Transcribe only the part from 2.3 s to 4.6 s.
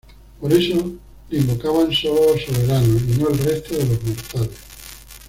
los soberanos y no el resto de los mortales.